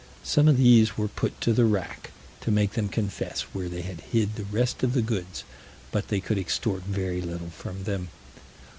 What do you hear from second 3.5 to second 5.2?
where they had hid the rest of the